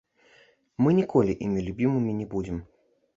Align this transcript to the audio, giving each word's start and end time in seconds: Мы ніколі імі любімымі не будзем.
Мы 0.83 0.89
ніколі 0.99 1.35
імі 1.47 1.65
любімымі 1.67 2.17
не 2.23 2.27
будзем. 2.33 2.57